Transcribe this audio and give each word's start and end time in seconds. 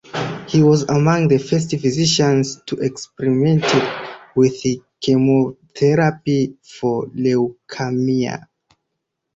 He 0.47 0.63
was 0.63 0.81
among 0.89 1.27
the 1.27 1.37
first 1.37 1.69
physicians 1.69 2.59
to 2.65 2.75
experiment 2.77 3.63
with 4.35 4.55
chemotherapy 4.99 6.55
for 6.63 7.05
leukaemia. 7.09 8.47